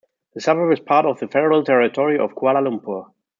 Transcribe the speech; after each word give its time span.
The 0.33 0.41
suburb 0.41 0.73
is 0.73 0.79
part 0.79 1.05
of 1.05 1.19
the 1.19 1.27
Federal 1.27 1.63
Territory 1.63 2.17
of 2.17 2.33
Kuala 2.33 2.63
Lumpur. 2.67 3.13